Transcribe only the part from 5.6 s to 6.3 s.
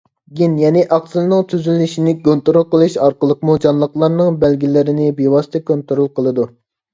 كونترول